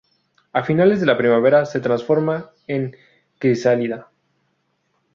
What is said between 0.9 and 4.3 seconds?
de la primavera se transforma en crisálida.